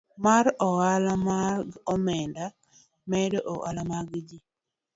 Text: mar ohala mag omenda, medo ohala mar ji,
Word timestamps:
mar 0.25 0.45
ohala 0.67 1.13
mag 1.29 1.65
omenda, 1.93 2.45
medo 3.11 3.39
ohala 3.53 3.81
mar 3.91 4.05
ji, 4.27 4.37